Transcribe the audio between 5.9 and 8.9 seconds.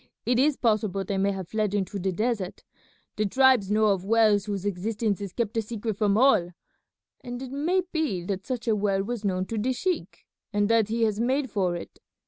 from all, and it may be that such a